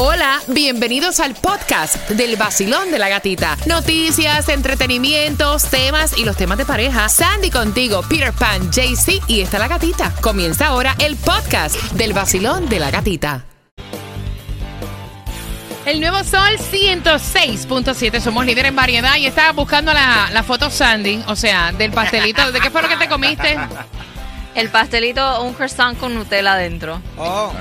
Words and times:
Hola, 0.00 0.38
bienvenidos 0.46 1.18
al 1.18 1.34
podcast 1.34 2.08
del 2.10 2.36
vacilón 2.36 2.92
de 2.92 3.00
la 3.00 3.08
gatita. 3.08 3.56
Noticias, 3.66 4.48
entretenimientos, 4.48 5.64
temas 5.64 6.16
y 6.16 6.24
los 6.24 6.36
temas 6.36 6.56
de 6.56 6.64
pareja. 6.64 7.08
Sandy 7.08 7.50
contigo, 7.50 8.02
Peter 8.08 8.32
Pan, 8.32 8.70
JC 8.70 9.20
y 9.26 9.40
está 9.40 9.58
la 9.58 9.66
gatita. 9.66 10.14
Comienza 10.20 10.68
ahora 10.68 10.94
el 11.00 11.16
podcast 11.16 11.74
del 11.94 12.12
vacilón 12.12 12.68
de 12.68 12.78
la 12.78 12.92
gatita. 12.92 13.44
El 15.84 16.00
nuevo 16.00 16.22
sol 16.22 16.56
106.7, 16.58 18.20
somos 18.20 18.46
líderes 18.46 18.68
en 18.68 18.76
variedad 18.76 19.16
y 19.16 19.26
estaba 19.26 19.50
buscando 19.50 19.92
la, 19.92 20.30
la 20.32 20.44
foto 20.44 20.70
Sandy, 20.70 21.24
o 21.26 21.34
sea, 21.34 21.72
del 21.72 21.90
pastelito. 21.90 22.52
¿De 22.52 22.60
qué 22.60 22.70
fue 22.70 22.82
lo 22.82 22.88
que 22.88 22.98
te 22.98 23.08
comiste? 23.08 23.58
El 24.54 24.68
pastelito, 24.68 25.42
un 25.42 25.54
croissant 25.54 25.98
con 25.98 26.14
Nutella 26.14 26.52
adentro. 26.52 27.02
Oh, 27.16 27.52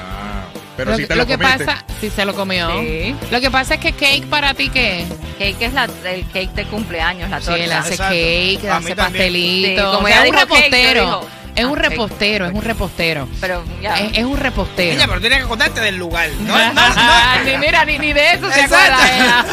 Pero 0.78 0.92
lo 0.92 0.98
si 0.98 1.04
que, 1.04 1.08
te 1.08 1.16
lo 1.16 1.22
lo, 1.24 1.28
que 1.28 1.38
comiste. 1.38 1.66
pasa, 1.66 1.84
si 2.00 2.10
se 2.10 2.24
lo 2.26 2.34
comió. 2.36 2.80
Sí. 2.82 3.16
Lo 3.32 3.42
que 3.42 3.52
pasa 3.52 3.74
es 3.76 3.80
que 3.82 3.92
cake 3.94 4.28
para 4.28 4.54
ti, 4.54 4.70
¿qué? 4.70 5.06
Cake 5.40 5.58
es 5.66 5.74
la, 5.74 5.90
el 6.06 6.26
cake 6.28 6.54
de 6.54 6.66
cumpleaños, 6.66 7.30
la 7.30 7.40
Sí, 7.40 7.48
torta. 7.48 7.64
él 7.64 7.72
hace 7.72 7.94
Exacto. 7.96 8.14
cake, 8.14 8.60
hace 8.72 8.96
también. 8.96 8.96
pastelito. 8.96 9.82
Sí, 9.82 9.96
como 9.96 10.06
O 10.06 10.08
sea, 10.08 10.24
ella 10.26 10.26
es 10.26 10.30
un 10.30 10.36
cake, 10.36 10.50
yo 10.50 10.56
repostero. 10.56 11.28
es 11.56 11.66
un 11.66 11.76
repostero, 11.78 12.46
es 12.46 12.54
un 12.54 12.62
repostero. 12.62 13.28
Pero 13.42 13.64
ya. 13.82 13.98
Es, 14.00 14.18
es 14.20 14.24
un 14.24 14.38
repostero. 14.38 14.94
niña, 14.94 15.08
pero 15.08 15.20
tienes 15.20 15.40
que 15.40 15.46
acordarte 15.46 15.82
del 15.82 15.98
lugar. 15.98 16.30
No, 16.42 16.56
no, 16.74 16.74
no. 16.74 17.44
ni 17.44 17.58
mira, 17.58 17.84
ni, 17.86 17.98
ni 17.98 18.14
de 18.14 18.34
eso 18.34 18.52
se 18.52 18.62
acuerda. 18.62 19.16
ella. 19.16 19.46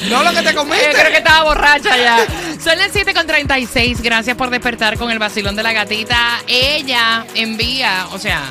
No 0.10 0.22
lo 0.22 0.30
que 0.32 0.42
te 0.42 0.52
Yo 0.52 0.58
comiste. 0.58 0.90
creo 0.92 1.10
que 1.10 1.16
estaba 1.18 1.44
borracha 1.44 1.96
ya. 1.96 2.18
Son 2.62 2.76
las 2.78 2.92
7.36. 2.94 4.00
Gracias 4.02 4.36
por 4.36 4.50
despertar 4.50 4.98
con 4.98 5.10
el 5.10 5.18
vacilón 5.18 5.56
de 5.56 5.62
la 5.62 5.72
gatita. 5.72 6.40
Ella 6.46 7.24
envía, 7.34 8.06
o 8.12 8.18
sea, 8.18 8.42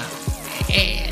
eh, 0.70 1.09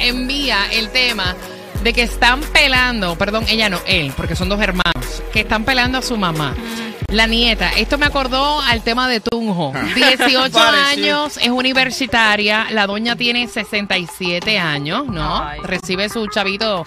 envía 0.00 0.66
el 0.72 0.90
tema 0.90 1.36
de 1.82 1.92
que 1.92 2.02
están 2.02 2.40
pelando, 2.40 3.16
perdón, 3.16 3.44
ella 3.48 3.68
no, 3.70 3.80
él, 3.86 4.12
porque 4.16 4.36
son 4.36 4.48
dos 4.48 4.60
hermanos, 4.60 5.22
que 5.32 5.40
están 5.40 5.64
pelando 5.64 5.98
a 5.98 6.02
su 6.02 6.16
mamá. 6.16 6.54
La 7.08 7.26
nieta, 7.26 7.70
esto 7.70 7.98
me 7.98 8.06
acordó 8.06 8.60
al 8.60 8.82
tema 8.82 9.08
de 9.08 9.20
Tunjo. 9.20 9.72
18 9.94 10.50
Vale, 10.52 10.78
sí. 10.94 11.00
años, 11.00 11.38
es 11.38 11.48
universitaria, 11.48 12.66
la 12.70 12.86
doña 12.86 13.16
tiene 13.16 13.48
67 13.48 14.58
años, 14.58 15.06
¿no? 15.06 15.42
Ay. 15.42 15.60
Recibe 15.62 16.08
su 16.08 16.26
chavito 16.28 16.84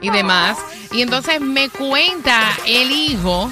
y 0.00 0.10
demás. 0.10 0.58
Y 0.92 1.02
entonces 1.02 1.40
me 1.40 1.68
cuenta 1.70 2.50
el 2.66 2.92
hijo 2.92 3.50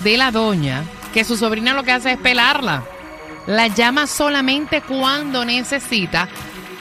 de 0.00 0.16
la 0.16 0.30
doña 0.30 0.84
que 1.12 1.24
su 1.24 1.36
sobrina 1.36 1.74
lo 1.74 1.82
que 1.82 1.92
hace 1.92 2.12
es 2.12 2.18
pelarla. 2.18 2.84
La 3.46 3.66
llama 3.66 4.06
solamente 4.06 4.82
cuando 4.82 5.44
necesita. 5.44 6.28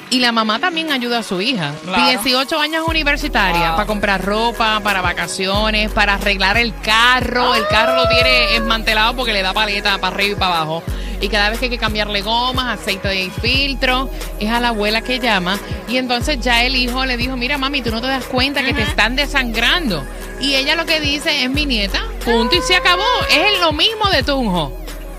Y 0.09 0.19
la 0.19 0.31
mamá 0.31 0.59
también 0.59 0.91
ayuda 0.91 1.19
a 1.19 1.23
su 1.23 1.41
hija. 1.41 1.73
Claro. 1.83 2.21
18 2.21 2.59
años 2.59 2.87
universitaria 2.87 3.75
para 3.75 3.85
comprar 3.85 4.23
ropa, 4.23 4.79
para 4.81 5.01
vacaciones, 5.01 5.91
para 5.91 6.13
arreglar 6.13 6.57
el 6.57 6.73
carro. 6.79 7.53
El 7.53 7.67
carro 7.67 7.95
lo 7.95 8.07
tiene 8.07 8.53
desmantelado 8.53 9.15
porque 9.15 9.33
le 9.33 9.41
da 9.41 9.53
paleta 9.53 9.97
para 9.97 10.15
arriba 10.15 10.31
y 10.31 10.39
para 10.39 10.55
abajo. 10.55 10.83
Y 11.19 11.27
cada 11.29 11.49
vez 11.49 11.59
que 11.59 11.65
hay 11.65 11.71
que 11.71 11.77
cambiarle 11.77 12.21
gomas, 12.21 12.79
aceite 12.79 13.07
de 13.09 13.29
filtro, 13.41 14.09
es 14.39 14.49
a 14.49 14.59
la 14.61 14.69
abuela 14.69 15.01
que 15.01 15.19
llama. 15.19 15.59
Y 15.89 15.97
entonces 15.97 16.39
ya 16.39 16.63
el 16.63 16.75
hijo 16.75 17.05
le 17.05 17.17
dijo, 17.17 17.35
mira 17.35 17.57
mami, 17.57 17.81
tú 17.81 17.91
no 17.91 17.99
te 17.99 18.07
das 18.07 18.25
cuenta 18.25 18.63
que 18.63 18.73
te 18.73 18.83
están 18.83 19.15
desangrando. 19.15 20.05
Y 20.39 20.55
ella 20.55 20.75
lo 20.75 20.85
que 20.85 21.01
dice 21.01 21.43
es 21.43 21.49
mi 21.49 21.65
nieta, 21.65 22.03
punto 22.23 22.55
y 22.55 22.61
se 22.61 22.75
acabó. 22.75 23.03
Es 23.29 23.59
lo 23.59 23.73
mismo 23.73 24.07
de 24.09 24.23
Tunjo. 24.23 24.71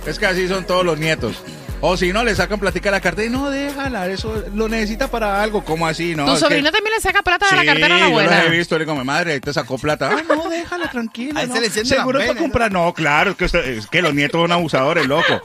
Es 0.07 0.19
que 0.19 0.27
así 0.27 0.49
son 0.49 0.65
todos 0.65 0.85
los 0.85 0.99
nietos. 0.99 1.37
O 1.81 1.97
si 1.97 2.13
no, 2.13 2.25
le 2.25 2.35
sacan 2.35 2.59
plática 2.59 2.89
a 2.89 2.93
la 2.93 3.01
cartera 3.01 3.29
y 3.29 3.31
no, 3.31 3.51
déjala, 3.51 4.09
eso 4.09 4.45
lo 4.53 4.69
necesita 4.69 5.09
para 5.09 5.41
algo. 5.43 5.65
¿Cómo 5.65 5.87
así? 5.87 6.15
No, 6.17 6.25
¿Tu 6.27 6.33
es 6.33 6.41
sobrina 6.41 6.71
que- 6.71 6.77
también 6.77 6.95
le 6.97 7.01
saca 7.01 7.23
plata 7.23 7.47
de 7.51 7.57
la 7.57 7.65
cartera 7.65 7.87
a 7.87 7.99
la 7.99 7.99
yo 7.99 8.11
los 8.11 8.21
abuela? 8.25 8.45
he 8.47 8.51
visto, 8.51 8.77
le 8.79 8.85
digo, 8.85 8.97
mi 8.97 9.05
madre, 9.05 9.35
ahí 9.35 9.41
te 9.41 9.53
sacó 9.53 9.79
plata. 9.79 10.11
Ah, 10.13 10.23
no, 10.29 10.49
déjala, 10.49 10.91
tranquila. 10.91 11.39
Ahí 11.41 11.47
no. 11.47 11.55
se 11.55 11.61
le 11.61 11.71
Seguro 11.85 12.19
para 12.19 12.35
comprar. 12.39 12.73
No, 12.73 12.93
claro, 12.93 13.31
es 13.31 13.37
que, 13.37 13.45
usted- 13.45 13.65
es 13.79 13.87
que 13.87 14.03
los 14.03 14.13
nietos 14.13 14.41
son 14.41 14.51
abusadores, 14.51 15.07
loco. 15.07 15.41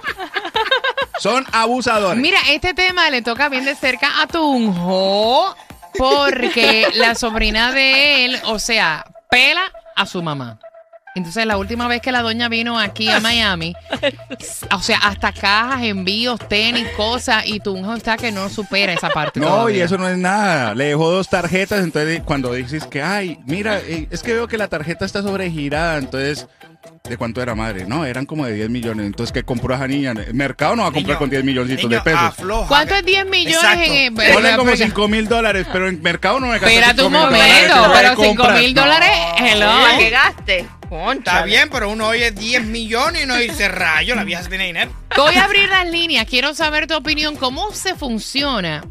Son 1.20 1.46
abusadores. 1.52 2.20
Mira, 2.20 2.40
este 2.50 2.74
tema 2.74 3.10
le 3.12 3.22
toca 3.22 3.48
bien 3.50 3.66
de 3.66 3.76
cerca 3.76 4.22
a 4.22 4.28
Tunjo 4.28 5.56
porque 5.98 6.88
la 6.96 7.14
sobrina 7.16 7.72
de 7.72 8.26
él, 8.26 8.40
o 8.46 8.58
sea, 8.58 9.06
pela 9.30 9.62
a 9.96 10.06
su 10.08 10.24
mamá. 10.24 10.58
Entonces, 11.16 11.46
la 11.46 11.58
última 11.58 11.88
vez 11.88 12.02
que 12.02 12.12
la 12.12 12.24
doña 12.24 12.50
vino 12.50 12.80
aquí 12.80 13.08
a 13.10 13.20
Miami, 13.20 13.76
o 14.72 14.82
sea, 14.82 14.98
hasta 14.98 15.32
cajas, 15.32 15.84
envíos, 15.84 16.40
tenis, 16.48 16.88
cosas, 16.98 17.46
y 17.46 17.60
Tunjo 17.60 17.94
está 17.94 18.18
que 18.18 18.32
no 18.32 18.50
supera 18.50 18.94
esa 18.94 19.10
parte. 19.10 19.40
No, 19.40 19.70
y 19.70 19.80
eso 19.80 19.98
no 19.98 20.10
es 20.10 20.18
nada. 20.18 20.74
Le 20.74 20.86
dejó 20.86 21.12
dos 21.12 21.30
tarjetas, 21.30 21.84
entonces 21.84 22.22
cuando 22.26 22.54
dices 22.54 22.86
que, 22.88 23.04
ay, 23.04 23.38
mira, 23.46 23.78
eh, 23.80 24.08
es 24.10 24.24
que 24.24 24.34
veo 24.34 24.48
que 24.48 24.58
la 24.58 24.70
tarjeta 24.70 25.06
está 25.06 25.22
sobregirada, 25.22 25.98
entonces, 26.00 26.48
¿de 27.08 27.16
cuánto 27.16 27.44
era 27.44 27.54
madre? 27.54 27.86
No, 27.86 28.06
eran 28.06 28.26
como 28.26 28.46
de 28.48 28.54
10 28.56 28.70
millones. 28.72 29.06
Entonces, 29.06 29.32
¿qué 29.32 29.44
compró 29.44 29.76
esa 29.76 29.88
niña? 29.88 30.12
El 30.14 30.34
mercado 30.34 30.76
no 30.76 30.82
va 30.82 30.88
a 30.88 30.92
comprar 30.92 31.10
Niño, 31.10 31.20
con 31.20 31.30
10 31.30 31.44
milloncitos 31.44 31.84
niño, 31.84 31.98
de 31.98 32.04
pesos. 32.04 32.20
afloja, 32.22 32.68
¿Cuánto 32.68 32.96
es 32.96 33.06
10 33.06 33.26
millones 33.28 33.56
Exacto. 33.64 33.84
en 33.94 33.94
el- 34.20 34.34
Ponle 34.34 34.52
como 34.56 34.64
Porque- 34.72 34.78
5 34.78 35.08
mil 35.08 35.28
dólares, 35.28 35.68
pero 35.72 35.88
en 35.90 36.02
mercado 36.02 36.40
no 36.40 36.48
me 36.48 36.54
gasté 36.58 36.74
Espérate 36.74 37.02
5 37.04 37.06
un 37.08 37.14
mil 37.14 37.22
dólares, 37.22 37.54
momento, 37.54 37.74
¿qué 37.76 37.80
voy 37.88 37.98
a 37.98 38.02
pero 38.02 38.16
5 38.16 38.36
comprar? 38.44 38.60
mil 38.60 38.74
No. 38.74 38.82
dólares, 38.82 39.10
hello. 39.38 39.66
Para 39.68 39.98
que 40.00 40.10
gaste. 40.10 40.66
Está 41.18 41.44
bien, 41.44 41.70
pero 41.72 41.90
uno 41.90 42.10
oye 42.10 42.30
10 42.32 42.66
millones 42.66 43.24
y 43.24 43.26
no 43.26 43.36
dice 43.38 43.68
rayo, 43.68 44.14
la 44.16 44.24
vieja 44.24 44.48
tiene 44.48 44.68
dinero. 44.68 44.92
Voy 45.16 45.34
a 45.36 45.46
abrir 45.46 45.68
las 45.70 45.90
líneas. 45.90 46.28
Quiero 46.28 46.54
saber 46.54 46.86
tu 46.88 46.96
opinión. 46.96 47.36
¿Cómo 47.36 47.72
se 47.72 47.96
funciona 47.96 48.84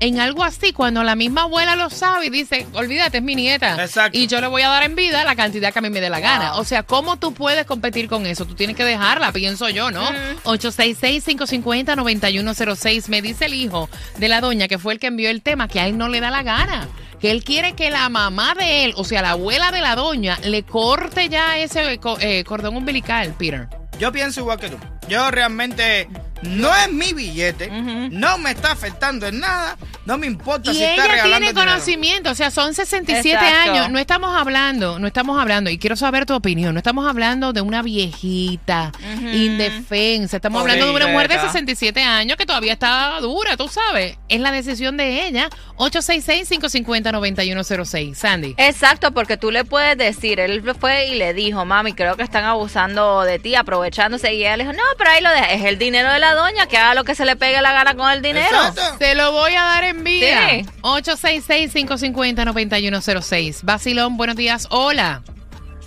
en 0.00 0.20
algo 0.20 0.44
así 0.44 0.72
cuando 0.72 1.02
la 1.02 1.16
misma 1.16 1.42
abuela 1.42 1.74
lo 1.74 1.90
sabe 1.90 2.26
y 2.26 2.30
dice, 2.30 2.68
olvídate, 2.72 3.18
es 3.18 3.24
mi 3.24 3.34
nieta? 3.34 3.82
Exacto. 3.82 4.16
Y 4.16 4.28
yo 4.28 4.40
le 4.40 4.46
voy 4.46 4.62
a 4.62 4.68
dar 4.68 4.84
en 4.84 4.94
vida 4.94 5.24
la 5.24 5.34
cantidad 5.34 5.72
que 5.72 5.80
a 5.80 5.82
mí 5.82 5.90
me 5.90 6.00
dé 6.00 6.08
la 6.10 6.20
gana. 6.20 6.54
O 6.54 6.62
sea, 6.64 6.84
¿cómo 6.84 7.16
tú 7.16 7.34
puedes 7.34 7.66
competir 7.66 8.08
con 8.08 8.24
eso? 8.26 8.44
Tú 8.44 8.54
tienes 8.54 8.76
que 8.76 8.84
dejarla, 8.84 9.32
pienso 9.32 9.68
yo, 9.68 9.90
¿no? 9.90 10.08
866-550-9106. 10.44 13.08
Me 13.08 13.22
dice 13.22 13.46
el 13.46 13.54
hijo 13.54 13.90
de 14.18 14.28
la 14.28 14.40
doña 14.40 14.68
que 14.68 14.78
fue 14.78 14.92
el 14.92 15.00
que 15.00 15.08
envió 15.08 15.30
el 15.30 15.42
tema 15.42 15.66
que 15.66 15.80
a 15.80 15.88
él 15.88 15.98
no 15.98 16.08
le 16.08 16.20
da 16.20 16.30
la 16.30 16.44
gana. 16.44 16.86
Que 17.20 17.30
él 17.30 17.42
quiere 17.42 17.74
que 17.74 17.90
la 17.90 18.08
mamá 18.08 18.54
de 18.54 18.84
él, 18.84 18.94
o 18.96 19.04
sea, 19.04 19.22
la 19.22 19.30
abuela 19.32 19.70
de 19.72 19.80
la 19.80 19.96
doña, 19.96 20.38
le 20.44 20.62
corte 20.62 21.28
ya 21.28 21.58
ese 21.58 21.98
eh, 22.20 22.44
cordón 22.44 22.76
umbilical, 22.76 23.34
Peter. 23.36 23.68
Yo 23.98 24.12
pienso 24.12 24.40
igual 24.40 24.60
que 24.60 24.68
tú. 24.68 24.76
Yo 25.08 25.30
realmente 25.30 26.08
no 26.42 26.74
es 26.74 26.90
mi 26.92 27.12
billete, 27.12 27.68
no 28.10 28.38
me 28.38 28.50
está 28.52 28.72
afectando 28.72 29.26
en 29.26 29.40
nada, 29.40 29.76
no 30.06 30.16
me 30.18 30.26
importa 30.26 30.70
Y 30.70 30.74
si 30.74 30.82
está 30.84 30.94
ella 30.94 31.02
regalando 31.12 31.36
tiene 31.38 31.52
dinero. 31.52 31.70
conocimiento, 31.70 32.30
o 32.30 32.34
sea, 32.34 32.50
son 32.50 32.74
67 32.74 33.28
Exacto. 33.30 33.70
años. 33.72 33.90
No 33.90 33.98
estamos 33.98 34.36
hablando, 34.36 34.98
no 34.98 35.06
estamos 35.06 35.40
hablando, 35.40 35.70
y 35.70 35.78
quiero 35.78 35.96
saber 35.96 36.26
tu 36.26 36.34
opinión, 36.34 36.74
no 36.74 36.78
estamos 36.78 37.06
hablando 37.08 37.52
de 37.52 37.60
una 37.60 37.82
viejita 37.82 38.92
indefensa, 39.32 40.36
estamos 40.36 40.60
hablando 40.62 40.86
de 40.86 40.92
una 40.92 41.06
mujer 41.08 41.28
de 41.28 41.34
Pobrecita. 41.36 41.52
67 41.52 42.02
años 42.02 42.36
que 42.36 42.46
todavía 42.46 42.72
está 42.72 43.18
dura, 43.20 43.56
tú 43.56 43.68
sabes. 43.68 44.16
Es 44.28 44.40
la 44.40 44.50
decisión 44.52 44.96
de 44.96 45.26
ella. 45.26 45.48
866-550-9106. 45.76 48.14
Sandy. 48.14 48.54
Exacto, 48.58 49.12
porque 49.12 49.36
tú 49.36 49.50
le 49.50 49.64
puedes 49.64 49.96
decir, 49.96 50.40
él 50.40 50.62
fue 50.78 51.06
y 51.08 51.14
le 51.16 51.32
dijo, 51.34 51.64
mami, 51.64 51.92
creo 51.94 52.16
que 52.16 52.22
están 52.22 52.44
abusando 52.44 53.22
de 53.22 53.38
ti, 53.38 53.54
aprovechándose. 53.54 54.34
Y 54.34 54.40
ella 54.40 54.56
le 54.56 54.64
dijo, 54.64 54.74
no, 54.74 54.82
pero 54.96 55.10
ahí 55.10 55.22
lo 55.22 55.30
deja. 55.30 55.52
Es 55.52 55.64
el 55.64 55.78
dinero 55.78 56.12
de 56.12 56.18
la 56.18 56.27
doña, 56.34 56.66
que 56.66 56.76
haga 56.76 56.94
lo 56.94 57.04
que 57.04 57.14
se 57.14 57.24
le 57.24 57.36
pegue 57.36 57.62
la 57.62 57.72
gana 57.72 57.94
con 57.94 58.10
el 58.10 58.20
dinero. 58.22 58.46
Exacto. 58.46 58.82
Te 58.98 59.14
lo 59.14 59.30
voy 59.32 59.54
a 59.54 59.62
dar 59.62 59.84
en 59.84 60.02
vida. 60.04 60.48
Sí. 60.50 60.66
866-550-9106. 60.82 63.60
Basilón, 63.62 64.16
buenos 64.16 64.36
días. 64.36 64.66
Hola. 64.70 65.22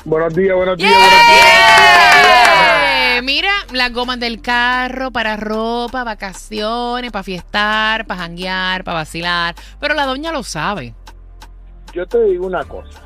Buenos 0.04 0.34
días, 0.34 0.56
buenos 0.56 0.78
días, 0.78 0.92
buenos 0.92 1.10
días. 1.10 1.22
Eh, 3.18 3.22
mira, 3.24 3.52
las 3.72 3.94
gomas 3.94 4.20
del 4.20 4.42
carro 4.42 5.12
para 5.12 5.38
ropa, 5.38 6.04
vacaciones, 6.04 7.12
para 7.12 7.24
fiestar, 7.24 8.08
para 8.08 8.22
janguear, 8.22 8.84
para 8.84 8.98
vacilar. 9.00 9.54
Pero 9.80 9.94
la 9.94 10.06
doña 10.06 10.32
lo 10.32 10.42
sabe. 10.44 10.96
Yo 11.94 12.08
te 12.08 12.24
digo 12.24 12.48
una 12.48 12.64
cosa. 12.64 13.02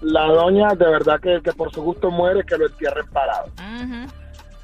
La 0.00 0.26
doña, 0.26 0.68
de 0.74 0.86
verdad 0.86 1.20
que, 1.20 1.40
que 1.42 1.52
por 1.52 1.72
su 1.72 1.82
gusto 1.82 2.10
muere, 2.10 2.44
que 2.44 2.56
lo 2.56 2.66
entierren 2.66 3.06
parado. 3.08 3.50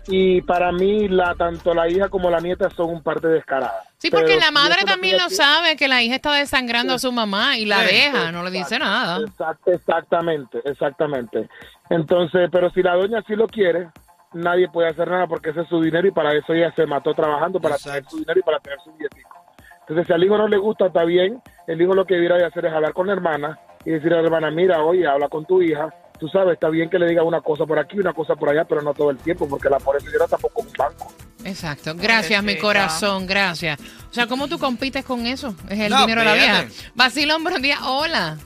Y 0.09 0.41
para 0.43 0.71
mí, 0.71 1.09
la 1.09 1.35
tanto 1.35 1.75
la 1.75 1.89
hija 1.89 2.09
como 2.09 2.31
la 2.31 2.39
nieta 2.39 2.71
son 2.71 2.91
un 2.91 3.03
parte 3.03 3.27
descaradas. 3.27 3.89
Sí, 3.99 4.11
porque 4.11 4.27
Pero 4.27 4.41
la 4.41 4.51
madre 4.53 4.83
también 4.87 5.17
lo 5.19 5.29
sabe, 5.31 5.75
que 5.77 5.89
la 5.89 6.03
hija 6.03 6.15
está 6.17 6.33
desangrando 6.35 6.95
a 6.95 6.99
su 6.99 7.11
mamá 7.11 7.57
y 7.59 7.65
la 7.65 7.81
Sí, 7.81 7.95
deja, 7.95 8.31
no 8.31 8.45
le 8.45 8.51
dice 8.53 8.79
nada. 8.79 9.19
Exact- 9.19 9.67
exactamente, 9.67 10.61
exactamente. 10.65 11.49
Entonces, 11.91 12.49
pero 12.53 12.71
si 12.71 12.83
la 12.83 12.95
doña 12.95 13.23
sí 13.27 13.35
lo 13.35 13.49
quiere, 13.49 13.89
nadie 14.33 14.69
puede 14.69 14.89
hacer 14.91 15.11
nada 15.11 15.27
porque 15.27 15.51
ese 15.51 15.63
es 15.63 15.69
su 15.69 15.81
dinero 15.81 16.07
y 16.07 16.13
para 16.13 16.33
eso 16.35 16.53
ella 16.53 16.73
se 16.77 16.87
mató 16.87 17.13
trabajando 17.15 17.59
para 17.61 17.75
Exacto. 17.75 17.95
tener 17.99 18.11
su 18.11 18.19
dinero 18.19 18.41
y 18.41 18.43
para 18.43 18.61
tener 18.61 18.79
su 18.85 18.93
billetico. 18.93 19.35
Entonces, 19.81 20.07
si 20.07 20.13
al 20.13 20.23
hijo 20.25 20.37
no 20.39 20.47
le 20.49 20.57
gusta, 20.57 20.87
está 20.87 21.05
bien. 21.05 21.41
El 21.67 21.81
hijo 21.81 21.95
lo 21.95 22.05
que 22.05 22.15
debiera 22.15 22.37
de 22.37 22.45
hacer 22.45 22.67
es 22.67 22.73
hablar 22.73 22.93
con 22.93 23.07
la 23.07 23.13
hermana 23.13 23.59
y 23.85 23.91
decirle 23.91 24.19
a 24.19 24.21
la 24.21 24.27
hermana, 24.27 24.51
mira, 24.51 24.83
oye, 24.83 25.07
habla 25.07 25.29
con 25.29 25.45
tu 25.47 25.63
hija. 25.63 25.93
Tú 26.19 26.29
sabes, 26.29 26.55
está 26.55 26.69
bien 26.69 26.89
que 26.91 26.99
le 26.99 27.07
diga 27.09 27.23
una 27.23 27.41
cosa 27.41 27.65
por 27.67 27.79
aquí, 27.79 27.99
una 27.99 28.13
cosa 28.13 28.35
por 28.37 28.49
allá, 28.49 28.65
pero 28.65 28.83
no 28.83 28.93
todo 28.95 29.11
el 29.11 29.19
tiempo, 29.19 29.49
porque 29.49 29.69
la 29.69 29.79
pobre 29.79 30.01
señora 30.01 30.27
tampoco 30.27 30.61
es 30.63 30.67
un 30.69 30.73
banco. 30.77 31.13
Exacto. 31.45 31.93
Gracias, 31.97 32.43
mi 32.43 32.55
Pobrecita. 32.57 32.63
corazón, 32.67 33.27
gracias. 33.27 33.79
O 34.11 34.13
sea, 34.15 34.27
¿cómo 34.27 34.49
tú 34.49 34.59
compites 34.59 35.05
con 35.05 35.27
eso? 35.27 35.55
Es 35.69 35.79
el 35.79 35.91
No, 35.91 36.01
dinero 36.01 36.21
de 36.23 36.27
la 36.27 36.35
vieja. 36.35 36.67
Vacilón, 36.95 37.43
buenos 37.43 37.63
días. 37.63 37.79
Hola. 37.85 38.37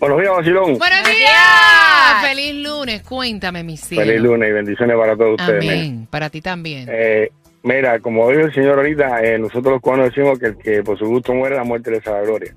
Buenos 0.00 0.20
días, 0.20 0.32
Basilón. 0.36 0.78
Buenos 0.78 1.04
días. 1.04 1.16
días. 1.18 2.22
Feliz 2.22 2.54
lunes. 2.56 3.02
Cuéntame, 3.02 3.62
mi 3.62 3.76
cielo. 3.76 4.04
Feliz 4.04 4.20
lunes 4.20 4.48
y 4.48 4.52
bendiciones 4.52 4.96
para 4.96 5.16
todos 5.16 5.40
ustedes. 5.40 5.62
mira. 5.64 6.06
Para 6.10 6.28
ti 6.30 6.40
también. 6.40 6.88
Eh, 6.90 7.30
mira, 7.62 8.00
como 8.00 8.28
dijo 8.30 8.42
el 8.46 8.52
señor 8.54 8.78
ahorita, 8.78 9.22
eh, 9.22 9.38
nosotros 9.38 9.74
los 9.74 9.80
cubanos 9.80 10.06
decimos 10.06 10.38
que 10.40 10.46
el 10.46 10.56
que 10.58 10.82
por 10.82 10.98
su 10.98 11.06
gusto 11.06 11.32
muere, 11.34 11.54
la 11.56 11.62
muerte 11.64 11.92
le 11.92 12.02
sabe 12.02 12.26
gloria. 12.26 12.52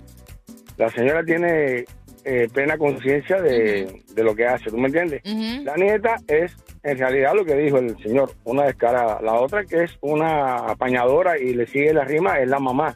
La 0.78 0.90
señora 0.90 1.24
tiene 1.24 1.86
eh, 2.26 2.50
plena 2.52 2.78
conciencia 2.78 3.40
de, 3.40 4.02
de 4.14 4.24
lo 4.24 4.36
que 4.36 4.48
hace, 4.48 4.72
¿tú 4.72 4.78
me 4.78 4.88
entiendes? 4.88 5.22
La 5.64 5.76
nieta 5.76 6.16
es, 6.28 6.52
en 6.82 6.98
realidad, 6.98 7.34
lo 7.36 7.46
que 7.46 7.56
dijo 7.56 7.78
el 7.78 7.96
señor, 8.02 8.32
una 8.44 8.64
descarada. 8.64 9.22
La 9.22 9.36
otra 9.36 9.64
que 9.64 9.84
es 9.84 9.92
una 10.02 10.56
apañadora 10.56 11.38
y 11.38 11.54
le 11.54 11.68
sigue 11.68 11.94
la 11.94 12.04
rima 12.04 12.40
es 12.40 12.48
la 12.50 12.60
mamá. 12.60 12.96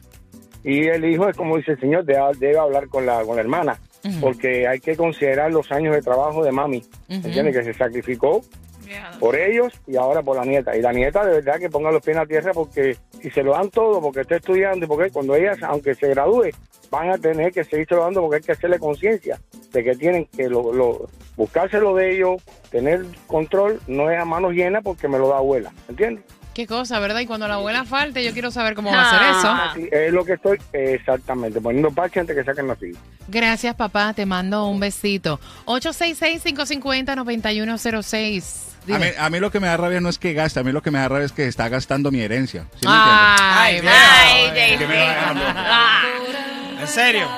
Y 0.64 0.88
el 0.88 1.04
hijo 1.04 1.28
es 1.28 1.36
como 1.36 1.56
dice 1.56 1.72
el 1.72 1.80
señor, 1.80 2.04
debe, 2.04 2.20
debe 2.38 2.58
hablar 2.58 2.88
con 2.88 3.06
la, 3.06 3.22
con 3.22 3.36
la 3.36 3.42
hermana, 3.42 3.78
porque 4.20 4.66
hay 4.66 4.80
que 4.80 4.96
considerar 4.96 5.52
los 5.52 5.70
años 5.70 5.94
de 5.94 6.02
trabajo 6.02 6.42
de 6.44 6.52
mami. 6.52 6.82
¿entiendes? 7.08 7.56
Que 7.56 7.64
se 7.64 7.74
sacrificó 7.74 8.42
por 9.20 9.36
ellos 9.36 9.72
y 9.86 9.96
ahora 9.96 10.22
por 10.22 10.36
la 10.36 10.44
nieta. 10.44 10.76
Y 10.76 10.82
la 10.82 10.92
nieta 10.92 11.24
de 11.24 11.34
verdad 11.34 11.58
que 11.60 11.70
ponga 11.70 11.92
los 11.92 12.02
pies 12.02 12.16
en 12.16 12.22
la 12.22 12.26
tierra 12.26 12.52
porque 12.52 12.96
si 13.22 13.30
se 13.30 13.42
lo 13.42 13.52
dan 13.52 13.70
todo 13.70 14.00
porque 14.02 14.22
está 14.22 14.36
estudiando 14.36 14.84
y 14.84 14.88
porque 14.88 15.10
cuando 15.10 15.36
ellas, 15.36 15.58
aunque 15.62 15.94
se 15.94 16.08
gradúe, 16.08 16.50
van 16.90 17.10
a 17.10 17.18
tener 17.18 17.52
que 17.52 17.64
seguir 17.64 17.86
trabajando 17.86 18.20
porque 18.20 18.36
hay 18.36 18.42
que 18.42 18.52
hacerle 18.52 18.78
conciencia 18.78 19.40
de 19.72 19.84
que 19.84 19.94
tienen 19.96 20.26
que 20.26 20.48
lo, 20.48 20.72
lo- 20.72 21.08
buscárselo 21.36 21.94
de 21.94 22.16
ellos, 22.16 22.42
tener 22.70 23.04
control, 23.26 23.80
no 23.86 24.10
es 24.10 24.18
a 24.20 24.24
manos 24.24 24.52
llenas 24.52 24.82
porque 24.82 25.08
me 25.08 25.18
lo 25.18 25.28
da 25.28 25.36
abuela, 25.38 25.72
¿entiendes? 25.88 26.24
Qué 26.52 26.66
cosa, 26.66 26.98
¿verdad? 26.98 27.20
Y 27.20 27.26
cuando 27.26 27.46
la 27.46 27.54
abuela 27.54 27.84
falte, 27.84 28.24
yo 28.24 28.32
quiero 28.32 28.50
saber 28.50 28.74
cómo 28.74 28.90
va 28.90 29.08
a 29.08 29.10
ser 29.10 29.20
Ah. 29.22 29.72
eso. 29.78 29.86
Es 29.92 30.12
lo 30.12 30.24
que 30.24 30.32
estoy 30.32 30.58
exactamente, 30.72 31.60
poniendo 31.60 31.92
parche 31.92 32.18
antes 32.20 32.36
que 32.36 32.42
saquen 32.42 32.66
la 32.66 32.74
silla. 32.74 32.98
Gracias, 33.28 33.76
papá. 33.76 34.12
Te 34.14 34.26
mando 34.26 34.66
un 34.66 34.80
besito. 34.80 35.38
866-550-9106. 35.66 38.66
A 38.92 38.98
mí, 38.98 39.06
a 39.18 39.30
mí 39.30 39.38
lo 39.40 39.50
que 39.50 39.60
me 39.60 39.66
da 39.68 39.76
rabia 39.76 40.00
no 40.00 40.08
es 40.08 40.18
que 40.18 40.32
gasta, 40.32 40.60
a 40.60 40.62
mí 40.64 40.72
lo 40.72 40.82
que 40.82 40.90
me 40.90 40.98
da 40.98 41.06
rabia 41.08 41.26
es 41.26 41.32
que 41.32 41.46
está 41.46 41.68
gastando 41.68 42.10
mi 42.10 42.20
herencia. 42.22 42.66
¿Sí 42.80 42.86
me 42.86 42.92
Ay, 42.94 43.80
Ay. 43.86 43.86
Ay, 43.86 44.50
Ay, 44.56 44.76
¿En 46.80 46.88
serio? 46.88 47.28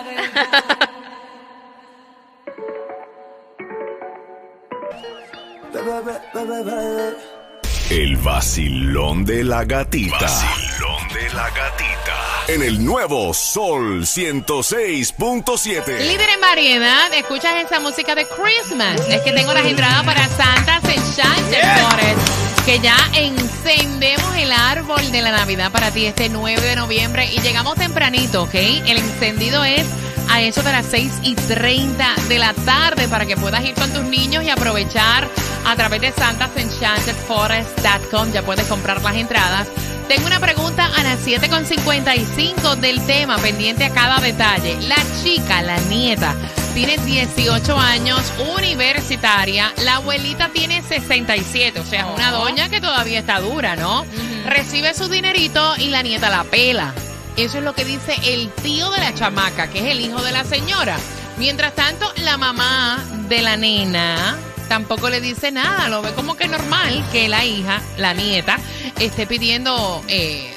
El 7.91 8.17
vacilón 8.19 9.25
de 9.25 9.43
la 9.43 9.65
gatita. 9.65 10.17
Vacilón 10.21 11.09
de 11.09 11.35
la 11.35 11.51
gatita. 11.51 12.45
En 12.47 12.63
el 12.63 12.85
nuevo 12.85 13.35
Sol 13.35 14.03
106.7. 14.03 15.99
Líder 15.99 16.29
en 16.29 16.41
variedad, 16.41 17.13
escuchas 17.13 17.65
esa 17.65 17.81
música 17.81 18.15
de 18.15 18.27
Christmas. 18.27 19.01
Es 19.09 19.23
que 19.23 19.33
tengo 19.33 19.53
las 19.53 19.67
entradas 19.67 20.05
para 20.05 20.29
Santa's 20.29 20.85
Enchanted 20.85 21.63
Forest. 21.81 22.42
Que 22.65 22.79
ya 22.79 22.97
encendemos 23.15 24.37
el 24.37 24.53
árbol 24.53 25.11
de 25.11 25.21
la 25.21 25.33
Navidad 25.33 25.73
para 25.73 25.91
ti 25.91 26.07
este 26.07 26.29
9 26.29 26.61
de 26.61 26.77
noviembre 26.77 27.29
y 27.33 27.41
llegamos 27.41 27.75
tempranito, 27.75 28.45
¿ok? 28.45 28.55
El 28.55 28.99
encendido 28.99 29.65
es 29.65 29.85
a 30.31 30.41
eso 30.41 30.63
de 30.63 30.71
las 30.71 30.87
6 30.87 31.13
y 31.23 31.35
30 31.35 32.15
de 32.29 32.39
la 32.39 32.55
tarde 32.55 33.09
para 33.09 33.27
que 33.27 33.37
puedas 33.37 33.65
ir 33.65 33.75
con 33.75 33.93
tus 33.93 34.05
niños 34.05 34.45
y 34.45 34.51
aprovechar 34.51 35.29
a 35.67 35.75
través 35.77 36.01
de 36.01 36.13
santasenchantedforest.com. 36.13 38.33
Ya 38.33 38.43
puedes 38.43 38.69
comprar 38.69 39.03
las 39.03 39.17
entradas. 39.17 39.67
Tengo 40.09 40.27
una 40.27 40.41
pregunta 40.41 40.91
a 40.97 41.03
las 41.03 41.27
7.55 41.27 42.77
del 42.77 43.05
tema, 43.07 43.37
pendiente 43.39 43.85
a 43.85 43.91
cada 43.91 44.21
detalle. 44.21 44.81
La 44.83 44.97
chica, 45.23 45.63
la 45.63 45.79
nieta, 45.81 46.35
tiene 46.75 46.97
18 46.97 47.79
años, 47.79 48.33
universitaria. 48.57 49.73
La 49.85 49.97
abuelita 49.97 50.49
tiene 50.49 50.83
67, 50.83 51.81
o 51.81 51.85
sea, 51.85 52.01
es 52.01 52.15
una 52.15 52.31
doña 52.31 52.69
que 52.69 52.81
todavía 52.81 53.19
está 53.19 53.41
dura, 53.41 53.77
¿no? 53.77 54.05
Recibe 54.47 54.95
su 54.95 55.09
dinerito 55.09 55.75
y 55.77 55.89
la 55.89 56.03
nieta 56.03 56.31
la 56.31 56.45
pela. 56.45 56.95
Eso 57.37 57.59
es 57.59 57.65
lo 57.65 57.75
que 57.75 57.85
dice 57.85 58.15
el 58.25 58.51
tío 58.63 58.91
de 58.91 58.99
la 58.99 59.15
chamaca, 59.15 59.69
que 59.69 59.81
es 59.81 59.85
el 59.87 60.01
hijo 60.01 60.23
de 60.23 60.33
la 60.33 60.45
señora. 60.45 60.97
Mientras 61.39 61.75
tanto, 61.75 62.11
la 62.17 62.37
mamá 62.39 63.05
de 63.29 63.43
la 63.43 63.57
nena 63.57 64.37
tampoco 64.69 65.11
le 65.11 65.21
dice 65.21 65.51
nada, 65.51 65.89
lo 65.89 66.01
ve 66.01 66.13
como 66.13 66.37
que 66.37 66.49
normal 66.49 67.05
que 67.13 67.29
la 67.29 67.45
hija, 67.45 67.83
la 67.99 68.15
nieta, 68.15 68.59
esté 68.99 69.27
pidiendo 69.27 70.03
eh, 70.09 70.55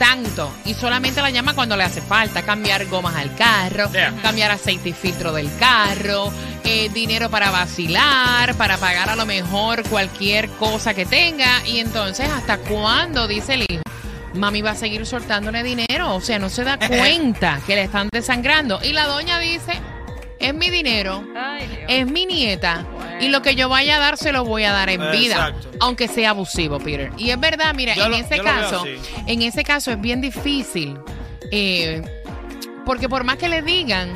tanto 0.00 0.50
y 0.64 0.72
solamente 0.72 1.20
la 1.20 1.28
llama 1.28 1.54
cuando 1.54 1.76
le 1.76 1.84
hace 1.84 2.00
falta 2.00 2.40
cambiar 2.42 2.86
gomas 2.86 3.14
al 3.16 3.36
carro, 3.36 3.90
Yeah. 3.92 4.14
cambiar 4.22 4.50
aceite 4.50 4.88
y 4.88 4.92
filtro 4.94 5.30
del 5.32 5.54
carro, 5.58 6.32
eh, 6.64 6.88
dinero 6.88 7.28
para 7.28 7.50
vacilar, 7.50 8.54
para 8.54 8.78
pagar 8.78 9.10
a 9.10 9.14
lo 9.16 9.26
mejor 9.26 9.82
cualquier 9.84 10.48
cosa 10.52 10.94
que 10.94 11.04
tenga 11.04 11.66
y 11.66 11.80
entonces 11.80 12.30
hasta 12.30 12.56
cuándo 12.56 13.28
dice 13.28 13.54
el 13.54 13.66
hijo. 13.68 13.82
Mami 14.32 14.62
va 14.62 14.70
a 14.70 14.74
seguir 14.74 15.04
soltándole 15.04 15.62
dinero, 15.62 16.14
o 16.14 16.20
sea, 16.22 16.38
no 16.38 16.48
se 16.48 16.64
da 16.64 16.78
cuenta 16.88 17.60
que 17.66 17.74
le 17.74 17.82
están 17.82 18.08
desangrando. 18.10 18.80
Y 18.82 18.92
la 18.94 19.06
doña 19.06 19.38
dice, 19.38 19.72
es 20.38 20.54
mi 20.54 20.70
dinero, 20.70 21.22
Ay, 21.36 21.84
es 21.88 22.06
mi 22.06 22.24
nieta 22.24 22.86
y 23.20 23.28
lo 23.28 23.42
que 23.42 23.54
yo 23.54 23.68
vaya 23.68 23.96
a 23.96 23.98
dar 23.98 24.16
se 24.16 24.32
lo 24.32 24.44
voy 24.44 24.64
a 24.64 24.72
dar 24.72 24.88
en 24.90 25.00
vida, 25.12 25.48
Exacto. 25.48 25.70
aunque 25.80 26.08
sea 26.08 26.30
abusivo, 26.30 26.78
Peter. 26.78 27.10
Y 27.18 27.30
es 27.30 27.38
verdad, 27.40 27.74
mira, 27.74 27.94
Yo 27.94 28.04
en 28.06 28.10
lo- 28.12 28.16
ese 28.16 28.38
caso, 28.40 28.84
en 29.26 29.42
ese 29.42 29.62
caso 29.64 29.90
es 29.92 30.00
bien 30.00 30.20
difícil, 30.20 30.98
eh, 31.52 32.02
porque 32.84 33.08
por 33.08 33.24
más 33.24 33.36
que 33.36 33.48
le 33.48 33.62
digan 33.62 34.10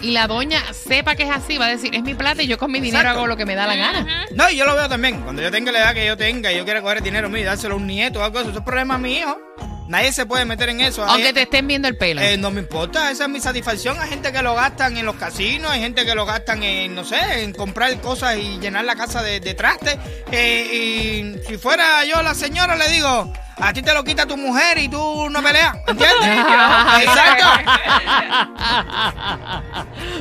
y 0.00 0.10
la 0.10 0.26
doña 0.26 0.60
sepa 0.72 1.14
que 1.14 1.22
es 1.22 1.30
así, 1.30 1.58
va 1.58 1.66
a 1.66 1.70
decir, 1.70 1.94
es 1.94 2.02
mi 2.02 2.14
plata 2.14 2.42
y 2.42 2.46
yo 2.48 2.58
con 2.58 2.70
mi 2.72 2.80
dinero 2.80 2.98
Exacto. 3.00 3.18
hago 3.20 3.26
lo 3.28 3.36
que 3.36 3.46
me 3.46 3.54
da 3.54 3.66
la 3.66 3.76
gana. 3.76 4.26
No, 4.34 4.50
y 4.50 4.56
yo 4.56 4.64
lo 4.64 4.74
veo 4.74 4.88
también. 4.88 5.20
Cuando 5.22 5.42
yo 5.42 5.50
tenga 5.50 5.70
la 5.72 5.78
edad 5.78 5.94
que 5.94 6.04
yo 6.06 6.16
tenga 6.16 6.52
y 6.52 6.56
yo 6.56 6.64
quiera 6.64 6.82
coger 6.82 6.98
el 6.98 7.04
dinero 7.04 7.28
mío 7.30 7.40
y 7.42 7.44
dárselo 7.44 7.74
a 7.74 7.76
un 7.78 7.86
nieto 7.86 8.18
o 8.20 8.24
algo 8.24 8.38
de 8.38 8.42
eso, 8.42 8.50
eso 8.50 8.58
es 8.58 8.64
problema 8.64 8.98
mío. 8.98 9.38
Nadie 9.92 10.08
se 10.10 10.24
puede 10.24 10.46
meter 10.46 10.70
en 10.70 10.80
eso. 10.80 11.04
Aunque 11.04 11.26
Hay- 11.26 11.32
te 11.34 11.42
estén 11.42 11.66
viendo 11.66 11.86
el 11.86 11.98
pelo. 11.98 12.22
Eh, 12.22 12.38
no 12.38 12.50
me 12.50 12.60
importa, 12.60 13.10
esa 13.10 13.24
es 13.24 13.28
mi 13.28 13.40
satisfacción. 13.40 14.00
Hay 14.00 14.08
gente 14.08 14.32
que 14.32 14.40
lo 14.42 14.54
gastan 14.54 14.96
en 14.96 15.04
los 15.04 15.16
casinos, 15.16 15.70
hay 15.70 15.82
gente 15.82 16.06
que 16.06 16.14
lo 16.14 16.24
gastan 16.24 16.62
en, 16.62 16.94
no 16.94 17.04
sé, 17.04 17.42
en 17.42 17.52
comprar 17.52 18.00
cosas 18.00 18.38
y 18.38 18.58
llenar 18.58 18.86
la 18.86 18.96
casa 18.96 19.22
de, 19.22 19.38
de 19.40 19.52
traste. 19.52 19.98
Eh, 20.30 20.64
y 20.72 21.36
si 21.46 21.58
fuera 21.58 22.06
yo 22.06 22.22
la 22.22 22.34
señora, 22.34 22.74
le 22.74 22.88
digo, 22.88 23.30
a 23.58 23.72
ti 23.74 23.82
te 23.82 23.92
lo 23.92 24.02
quita 24.02 24.24
tu 24.24 24.38
mujer 24.38 24.78
y 24.78 24.88
tú 24.88 25.28
no 25.28 25.42
peleas. 25.42 25.76
¿Entiendes? 25.86 26.26
Exacto. 27.02 27.46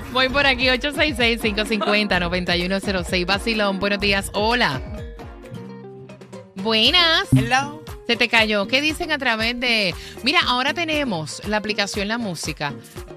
Voy 0.12 0.28
por 0.28 0.46
aquí, 0.48 0.66
866-550-9106. 0.68 3.26
Basilón, 3.26 3.80
buenos 3.80 4.00
días. 4.02 4.32
Hola. 4.34 4.82
Buenas. 6.56 7.30
Hello. 7.34 7.81
Se 8.08 8.16
te 8.16 8.28
cayó. 8.28 8.68
¿Qué 8.68 8.82
dicen 8.82 9.12
a 9.12 9.18
través 9.18 9.60
de.? 9.60 9.96
Mira, 10.24 10.42
ahora 10.46 10.74
tenemos 10.74 11.42
la 11.48 11.58
aplicación 11.58 12.08
La 12.08 12.18
Música, 12.18 12.74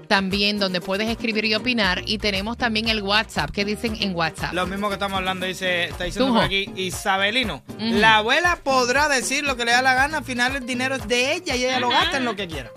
también 0.07 0.59
donde 0.59 0.81
puedes 0.81 1.09
escribir 1.09 1.45
y 1.45 1.55
opinar. 1.55 2.03
Y 2.05 2.17
tenemos 2.17 2.57
también 2.57 2.87
el 2.89 3.01
WhatsApp. 3.01 3.51
¿Qué 3.51 3.65
dicen 3.65 3.97
en 3.99 4.15
WhatsApp? 4.15 4.53
Lo 4.53 4.67
mismo 4.67 4.87
que 4.87 4.93
estamos 4.93 5.17
hablando, 5.17 5.45
dice, 5.45 5.85
está 5.85 6.05
diciendo 6.05 6.27
Tujo. 6.27 6.37
por 6.39 6.45
aquí 6.45 6.71
Isabelino. 6.75 7.63
La 7.79 8.17
abuela 8.17 8.59
podrá 8.63 9.09
decir 9.09 9.43
lo 9.43 9.57
que 9.57 9.65
le 9.65 9.71
da 9.71 9.81
la 9.81 9.93
gana, 9.95 10.19
al 10.19 10.23
final 10.23 10.55
el 10.55 10.65
dinero 10.65 10.95
es 10.95 11.07
de 11.07 11.33
ella 11.33 11.55
y 11.55 11.65
ella 11.65 11.79
lo 11.79 11.89
gasta 11.89 12.17
en 12.17 12.25
lo 12.25 12.35
que 12.35 12.47
quiera. 12.47 12.71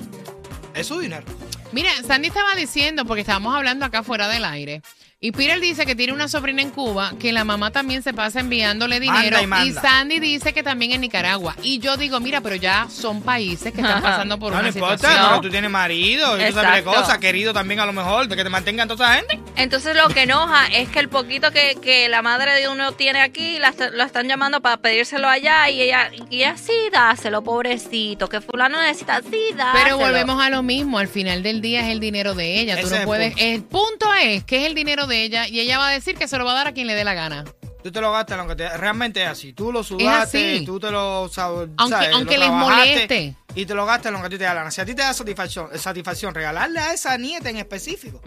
Es 0.74 0.86
su 0.86 0.98
dinero. 0.98 1.24
Mira, 1.72 1.90
Sandy 2.06 2.28
estaba 2.28 2.54
diciendo, 2.54 3.04
porque 3.04 3.20
estábamos 3.20 3.54
hablando 3.54 3.84
acá 3.84 4.02
fuera 4.02 4.26
del 4.28 4.44
aire. 4.44 4.80
Y 5.20 5.32
Peter 5.32 5.58
dice 5.58 5.84
que 5.84 5.96
tiene 5.96 6.12
una 6.12 6.28
sobrina 6.28 6.62
en 6.62 6.70
Cuba, 6.70 7.12
que 7.18 7.32
la 7.32 7.42
mamá 7.42 7.72
también 7.72 8.04
se 8.04 8.14
pasa 8.14 8.38
enviándole 8.38 9.00
Manda 9.00 9.20
dinero. 9.20 9.42
y 9.42 9.46
manda. 9.48 9.82
Sandy 9.82 10.20
dice 10.20 10.52
que 10.52 10.62
también 10.62 10.92
en 10.92 11.00
Nicaragua. 11.00 11.56
Y 11.60 11.80
yo 11.80 11.96
digo, 11.96 12.20
mira, 12.20 12.40
pero 12.40 12.54
ya 12.54 12.86
son 12.88 13.20
países 13.22 13.72
que 13.72 13.80
están 13.80 14.00
pasando 14.00 14.38
por 14.38 14.52
No, 14.52 14.60
una 14.60 14.68
no 14.70 14.72
importa, 14.72 14.96
situación. 15.08 15.30
no, 15.32 15.40
tú 15.40 15.50
tienes 15.50 15.70
marido 15.72 16.38
y 16.40 16.44
tú 16.46 16.52
sabes 16.52 16.76
de 16.76 16.82
cosas, 16.84 17.18
querido 17.18 17.52
también 17.52 17.80
a 17.80 17.86
lo 17.86 17.92
mejor, 17.92 18.28
de 18.28 18.36
que 18.36 18.44
te 18.44 18.48
mantengan 18.48 18.86
toda 18.86 19.06
esa 19.12 19.16
gente. 19.26 19.40
Entonces 19.56 19.96
lo 19.96 20.06
que 20.06 20.22
enoja 20.22 20.68
es 20.68 20.88
que 20.88 21.00
el 21.00 21.08
poquito 21.08 21.50
que, 21.50 21.76
que 21.82 22.08
la 22.08 22.22
madre 22.22 22.52
de 22.54 22.68
uno 22.68 22.92
tiene 22.92 23.20
aquí 23.20 23.58
la, 23.58 23.74
lo 23.92 24.04
están 24.04 24.28
llamando 24.28 24.60
para 24.60 24.76
pedírselo 24.76 25.28
allá 25.28 25.68
y 25.68 25.80
ella, 25.82 26.12
y 26.30 26.36
ella 26.36 26.56
sí, 26.56 26.72
dáselo, 26.92 27.42
pobrecito, 27.42 28.28
que 28.28 28.40
fulano 28.40 28.80
necesita, 28.80 29.20
sí, 29.28 29.40
dáselo. 29.56 29.82
Pero 29.82 29.98
volvemos 29.98 30.40
a 30.40 30.48
lo 30.48 30.62
mismo, 30.62 31.00
al 31.00 31.08
final 31.08 31.42
del 31.42 31.60
día 31.60 31.80
es 31.80 31.88
el 31.90 31.98
dinero 31.98 32.36
de 32.36 32.60
ella. 32.60 32.80
Tú 32.80 32.88
no 32.88 33.02
puedes. 33.02 33.32
punto. 33.32 33.44
El 33.44 33.62
punto 33.64 34.14
es 34.14 34.44
que 34.44 34.58
es 34.58 34.66
el 34.66 34.76
dinero 34.76 35.07
de 35.08 35.24
ella 35.24 35.48
y 35.48 35.60
ella 35.60 35.78
va 35.78 35.88
a 35.88 35.92
decir 35.92 36.16
que 36.16 36.28
se 36.28 36.38
lo 36.38 36.44
va 36.44 36.52
a 36.52 36.54
dar 36.54 36.66
a 36.68 36.72
quien 36.72 36.86
le 36.86 36.94
dé 36.94 37.04
la 37.04 37.14
gana. 37.14 37.44
Tú 37.82 37.92
te 37.92 38.00
lo 38.00 38.10
gastas 38.12 38.38
en 38.38 38.44
lo 38.46 38.48
que 38.50 38.56
te, 38.56 38.76
realmente 38.76 39.22
es 39.22 39.28
así. 39.28 39.52
Tú 39.52 39.72
lo 39.72 39.82
sudaste, 39.84 40.56
así. 40.56 40.64
tú 40.66 40.78
te 40.80 40.90
lo 40.90 41.28
sab- 41.30 41.70
Aunque- 41.76 41.94
sabes, 41.94 42.10
lo 42.10 42.16
aunque 42.16 42.38
les 42.38 42.50
moleste. 42.50 43.34
Y 43.54 43.66
te 43.66 43.74
lo 43.74 43.86
gastas 43.86 44.12
lo 44.12 44.20
que 44.20 44.26
a 44.26 44.30
ti 44.30 44.36
te 44.38 44.44
da 44.44 44.50
la 44.54 44.60
gana. 44.60 44.70
Si 44.70 44.80
a 44.80 44.84
ti 44.84 44.94
te 44.94 45.02
da 45.02 45.14
satisfacción, 45.14 45.68
satisfacción 45.78 46.34
regalarle 46.34 46.80
a 46.80 46.92
esa 46.92 47.16
nieta 47.16 47.48
en 47.50 47.56
específico. 47.56 48.20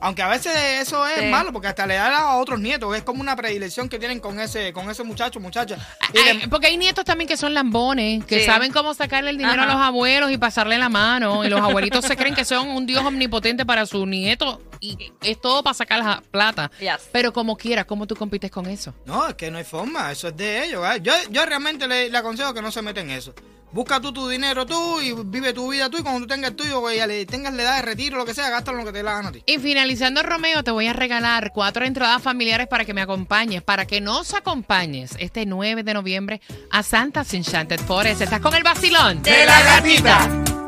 Aunque 0.00 0.22
a 0.22 0.28
veces 0.28 0.52
eso 0.82 1.06
es 1.06 1.20
Sí. 1.20 1.26
malo, 1.26 1.52
porque 1.52 1.68
hasta 1.68 1.86
le 1.86 1.94
da 1.94 2.18
a 2.18 2.36
otros 2.36 2.60
nietos. 2.60 2.94
Es 2.96 3.02
como 3.02 3.20
una 3.20 3.34
predilección 3.36 3.88
que 3.88 3.98
tienen 3.98 4.20
con 4.20 4.38
ese, 4.40 4.72
con 4.72 4.90
ese 4.90 5.02
muchacho, 5.04 5.40
muchacha. 5.40 5.76
Y 6.12 6.18
Ay, 6.18 6.38
le- 6.40 6.48
porque 6.48 6.66
hay 6.68 6.76
nietos 6.76 7.04
también 7.04 7.26
que 7.28 7.36
son 7.36 7.54
lambones, 7.54 8.24
que 8.24 8.40
Sí. 8.40 8.46
saben 8.46 8.72
cómo 8.72 8.92
sacarle 8.94 9.30
el 9.30 9.38
dinero 9.38 9.62
Ajá. 9.62 9.70
a 9.70 9.74
los 9.74 9.82
abuelos 9.82 10.30
y 10.30 10.38
pasarle 10.38 10.78
la 10.78 10.88
mano. 10.88 11.44
Y 11.44 11.48
los 11.48 11.60
abuelitos 11.60 12.04
se 12.04 12.16
creen 12.16 12.34
que 12.34 12.44
son 12.44 12.68
un 12.68 12.86
dios 12.86 13.04
omnipotente 13.04 13.64
para 13.66 13.86
su 13.86 14.04
nieto. 14.06 14.60
y 14.78 15.10
es 15.22 15.40
todo 15.40 15.62
para 15.62 15.72
sacar 15.72 16.00
la 16.04 16.22
plata. 16.30 16.70
Yes. 16.78 17.08
Pero 17.10 17.32
como 17.32 17.56
quieras, 17.56 17.86
¿cómo 17.86 18.06
tú 18.06 18.14
compites 18.14 18.50
con 18.50 18.66
eso? 18.66 18.94
No, 19.06 19.26
es 19.26 19.34
que 19.34 19.50
no 19.50 19.56
hay 19.56 19.64
forma, 19.64 20.12
eso 20.12 20.28
es 20.28 20.36
de 20.36 20.64
ellos. 20.66 20.84
¿eh? 20.94 20.98
Yo, 21.00 21.14
yo 21.30 21.46
realmente 21.46 21.88
le, 21.88 22.10
le 22.10 22.18
aconsejo 22.18 22.52
que 22.52 22.60
no 22.60 22.70
se 22.70 22.82
meten 22.82 23.08
en 23.10 23.16
eso. 23.16 23.34
Busca 23.72 24.00
tú 24.00 24.12
tu 24.12 24.28
dinero 24.28 24.64
tú 24.64 25.00
y 25.00 25.12
vive 25.12 25.52
tu 25.52 25.70
vida 25.70 25.90
tú 25.90 25.98
y 25.98 26.02
cuando 26.02 26.20
tú 26.20 26.26
tengas 26.26 26.50
el 26.50 26.56
tuyo, 26.56 26.80
güey, 26.80 27.04
le 27.06 27.26
tengas 27.26 27.52
la 27.54 27.62
edad 27.62 27.76
de 27.76 27.82
retiro, 27.82 28.16
lo 28.16 28.24
que 28.24 28.34
sea, 28.34 28.48
gástalo 28.48 28.78
lo 28.78 28.84
que 28.84 28.92
te 28.92 29.02
la 29.02 29.12
gana 29.12 29.28
a 29.28 29.32
ti. 29.32 29.42
Y 29.46 29.58
finalizando, 29.58 30.22
Romeo, 30.22 30.62
te 30.64 30.70
voy 30.70 30.86
a 30.86 30.92
regalar 30.92 31.52
cuatro 31.52 31.84
entradas 31.84 32.22
familiares 32.22 32.68
para 32.68 32.84
que 32.84 32.94
me 32.94 33.02
acompañes, 33.02 33.62
para 33.62 33.86
que 33.86 34.00
nos 34.00 34.34
acompañes 34.34 35.12
este 35.18 35.46
9 35.46 35.82
de 35.82 35.94
noviembre 35.94 36.40
a 36.70 36.82
Santa's 36.82 37.34
Enchanted 37.34 37.80
Forest. 37.80 38.22
¿Estás 38.22 38.40
con 38.40 38.54
el 38.54 38.62
vacilón? 38.62 39.22
De 39.22 39.46
la 39.46 39.62
gatita. 39.62 40.65